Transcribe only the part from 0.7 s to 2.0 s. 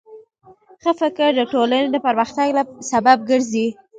ښه فکر د ټولنې د